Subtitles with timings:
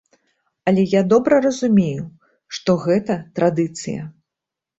[0.69, 2.07] Але я добра разумею,
[2.57, 4.01] што гэта традыцыя.